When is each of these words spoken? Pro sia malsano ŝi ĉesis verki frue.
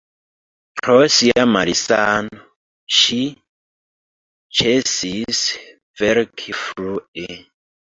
Pro 0.79 0.93
sia 1.15 1.43
malsano 1.49 2.39
ŝi 3.01 3.19
ĉesis 4.61 5.45
verki 6.03 6.59
frue. 6.65 7.31